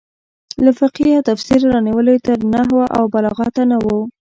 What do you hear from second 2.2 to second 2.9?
تر نحو